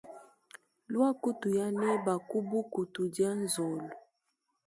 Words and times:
Luaku 0.91 1.29
tuya 1.39 1.67
neba 1.81 2.13
ku 2.29 2.37
buku 2.49 2.81
tudia 2.93 3.31
nzolo. 3.41 3.87